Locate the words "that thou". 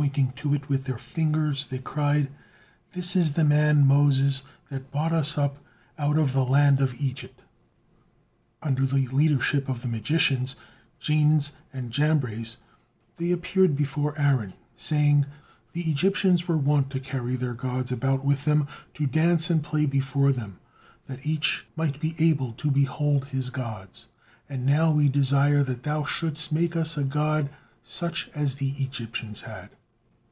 25.64-26.04